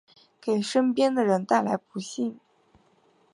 [0.41, 2.39] 给身边的人带来不幸